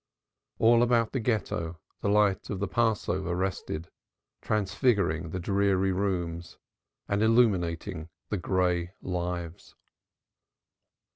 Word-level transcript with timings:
All 0.57 0.81
about 0.81 1.11
the 1.11 1.19
Ghetto 1.19 1.79
the 2.01 2.09
light 2.09 2.49
of 2.49 2.59
the 2.59 2.67
Passover 2.67 3.35
rested, 3.35 3.91
transfiguring 4.41 5.29
the 5.29 5.39
dreary 5.39 5.91
rooms 5.91 6.57
and 7.07 7.21
illumining 7.21 8.09
the 8.29 8.37
gray 8.37 8.93
lives. 9.03 9.75